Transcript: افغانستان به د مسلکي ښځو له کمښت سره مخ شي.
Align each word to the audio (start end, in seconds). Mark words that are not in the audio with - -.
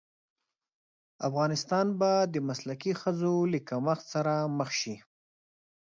افغانستان 1.27 1.85
به 1.99 2.11
د 2.33 2.35
مسلکي 2.47 2.93
ښځو 3.01 3.35
له 3.51 3.59
کمښت 3.69 4.05
سره 4.13 4.33
مخ 4.57 4.69
شي. 4.81 4.95